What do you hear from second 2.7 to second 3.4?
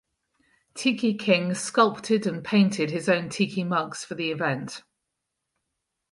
his own